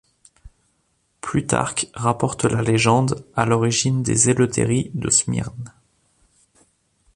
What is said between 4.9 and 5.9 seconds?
de Smyrne.